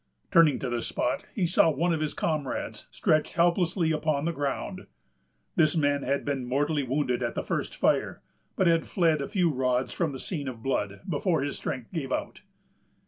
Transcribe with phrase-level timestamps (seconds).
[0.31, 4.87] Turning to the spot, he saw one of his comrades stretched helpless upon the ground.
[5.55, 8.23] This man had been mortally wounded at the first fire,
[8.55, 12.11] but had fled a few rods from the scene of blood, before his strength gave
[12.11, 12.41] out.